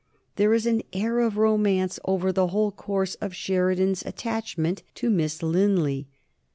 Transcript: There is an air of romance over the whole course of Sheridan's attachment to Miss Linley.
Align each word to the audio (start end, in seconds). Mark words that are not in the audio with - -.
There 0.35 0.51
is 0.51 0.65
an 0.65 0.81
air 0.93 1.19
of 1.19 1.37
romance 1.37 1.99
over 2.05 2.31
the 2.31 2.47
whole 2.47 2.71
course 2.71 3.13
of 3.21 3.35
Sheridan's 3.35 4.01
attachment 4.03 4.81
to 4.95 5.11
Miss 5.11 5.43
Linley. 5.43 6.07